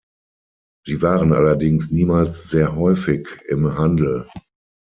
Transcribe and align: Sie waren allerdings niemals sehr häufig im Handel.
Sie 0.83 1.03
waren 1.03 1.31
allerdings 1.31 1.91
niemals 1.91 2.49
sehr 2.49 2.75
häufig 2.75 3.27
im 3.49 3.77
Handel. 3.77 4.27